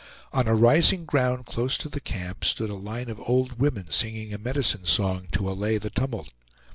[0.33, 4.33] On a rising ground close to the camp stood a line of old women singing
[4.33, 6.29] a medicine song to allay the tumult.